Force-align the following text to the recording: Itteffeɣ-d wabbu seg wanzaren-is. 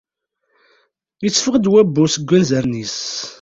Itteffeɣ-d 1.27 1.65
wabbu 1.71 2.05
seg 2.13 2.27
wanzaren-is. 2.29 2.97